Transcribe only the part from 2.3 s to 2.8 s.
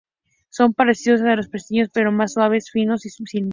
suaves,